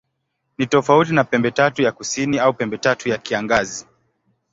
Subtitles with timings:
[0.57, 3.87] Ni tofauti na Pembetatu ya Kusini au Pembetatu ya Kiangazi.